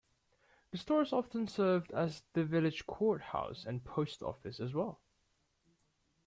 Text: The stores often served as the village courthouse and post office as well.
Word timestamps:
The 0.71 0.79
stores 0.79 1.13
often 1.13 1.47
served 1.47 1.91
as 1.91 2.23
the 2.33 2.43
village 2.43 2.87
courthouse 2.87 3.65
and 3.67 3.85
post 3.85 4.23
office 4.23 4.59
as 4.59 4.73
well. 4.73 4.99